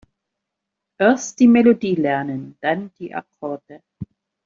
[0.97, 3.83] Erst die Melodie lernen, dann die Akkorde.